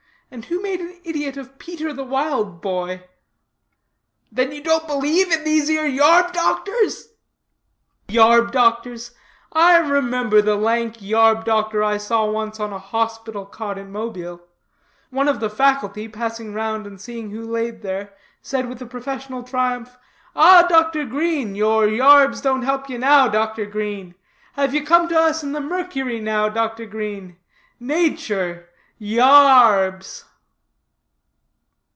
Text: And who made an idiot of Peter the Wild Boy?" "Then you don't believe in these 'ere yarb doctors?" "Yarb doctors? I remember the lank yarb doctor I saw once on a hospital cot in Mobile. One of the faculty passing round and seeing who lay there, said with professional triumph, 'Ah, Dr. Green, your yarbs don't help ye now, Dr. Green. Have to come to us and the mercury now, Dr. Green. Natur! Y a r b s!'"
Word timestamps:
And 0.33 0.45
who 0.45 0.61
made 0.61 0.79
an 0.79 1.01
idiot 1.03 1.35
of 1.35 1.59
Peter 1.59 1.91
the 1.91 2.05
Wild 2.05 2.61
Boy?" 2.61 3.03
"Then 4.31 4.53
you 4.53 4.63
don't 4.63 4.87
believe 4.87 5.29
in 5.29 5.43
these 5.43 5.69
'ere 5.69 5.85
yarb 5.89 6.31
doctors?" 6.31 7.09
"Yarb 8.07 8.51
doctors? 8.53 9.11
I 9.51 9.77
remember 9.77 10.41
the 10.41 10.55
lank 10.55 11.01
yarb 11.01 11.43
doctor 11.43 11.83
I 11.83 11.97
saw 11.97 12.23
once 12.25 12.61
on 12.61 12.71
a 12.71 12.79
hospital 12.79 13.45
cot 13.45 13.77
in 13.77 13.91
Mobile. 13.91 14.39
One 15.09 15.27
of 15.27 15.41
the 15.41 15.49
faculty 15.49 16.07
passing 16.07 16.53
round 16.53 16.87
and 16.87 17.01
seeing 17.01 17.31
who 17.31 17.41
lay 17.45 17.69
there, 17.69 18.13
said 18.41 18.69
with 18.69 18.89
professional 18.89 19.43
triumph, 19.43 19.97
'Ah, 20.33 20.65
Dr. 20.69 21.03
Green, 21.03 21.55
your 21.55 21.85
yarbs 21.87 22.41
don't 22.41 22.61
help 22.63 22.87
ye 22.89 22.97
now, 22.97 23.27
Dr. 23.27 23.65
Green. 23.65 24.15
Have 24.53 24.71
to 24.71 24.79
come 24.79 25.09
to 25.09 25.19
us 25.19 25.43
and 25.43 25.53
the 25.53 25.59
mercury 25.59 26.21
now, 26.21 26.47
Dr. 26.47 26.85
Green. 26.85 27.35
Natur! 27.81 28.69
Y 29.03 29.17
a 29.17 29.19
r 29.19 29.91
b 29.93 29.97
s!'" 29.97 30.25